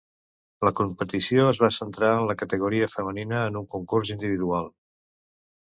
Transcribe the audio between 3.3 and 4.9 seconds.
en un concurs individual.